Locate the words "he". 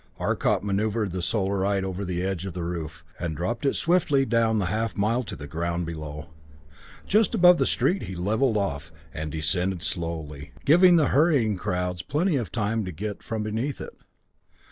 8.01-8.15